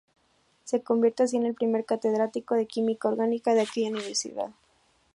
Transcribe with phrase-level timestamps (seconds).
[0.63, 4.49] Se convierte así en el primer catedrático de Química Orgánica de aquella universidad.